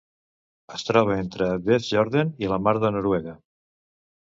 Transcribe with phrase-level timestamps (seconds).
[0.77, 3.39] Es troba entre Vestfjorden i la Mar de Noruega.